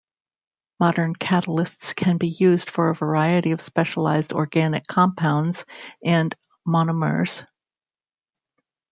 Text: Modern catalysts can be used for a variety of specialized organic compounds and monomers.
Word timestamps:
Modern 0.79 1.13
catalysts 1.15 1.95
can 1.95 2.17
be 2.17 2.29
used 2.29 2.71
for 2.71 2.89
a 2.89 2.95
variety 2.95 3.51
of 3.51 3.61
specialized 3.61 4.33
organic 4.33 4.87
compounds 4.87 5.63
and 6.03 6.33
monomers. 6.67 7.45